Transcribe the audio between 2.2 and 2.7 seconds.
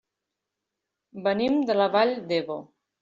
d'Ebo.